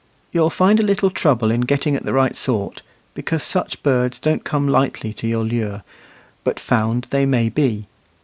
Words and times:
You'll 0.31 0.49
find 0.49 0.79
a 0.79 0.83
little 0.83 1.11
trouble 1.11 1.51
in 1.51 1.61
getting 1.61 1.95
at 1.95 2.01
the 2.05 2.11
right 2.11 2.35
sort, 2.35 2.81
because 3.13 3.43
such 3.43 3.83
birds 3.83 4.17
don't 4.17 4.43
come 4.43 4.67
lightly 4.67 5.13
to 5.13 5.27
your 5.27 5.43
lure; 5.43 5.83
but 6.43 6.59
found 6.59 7.05
they 7.11 7.27
may 7.27 7.49
be. 7.49 7.85